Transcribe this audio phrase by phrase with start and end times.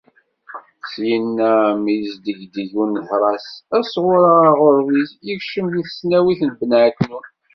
[0.89, 1.51] Syinna,
[1.83, 7.25] mi yesdegdeg unehras asɣur-a aɣurbiz, yekcem deg tesnawit n Ben ɛeknun.